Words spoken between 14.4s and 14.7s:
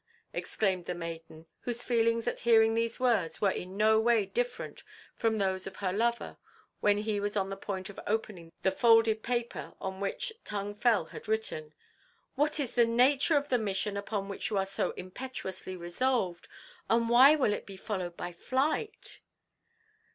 you are